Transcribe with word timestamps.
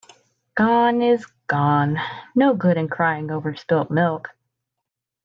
Gone 0.55 1.03
is 1.03 1.23
gone. 1.45 1.99
No 2.33 2.55
good 2.55 2.75
in 2.77 2.87
crying 2.89 3.29
over 3.29 3.53
spilt 3.53 3.91
milk. 3.91 4.29